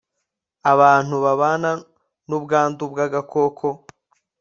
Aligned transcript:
abantu 0.71 1.15
babana 1.25 1.71
n'ubwandu 2.27 2.81
bw'agakoko 2.91 3.65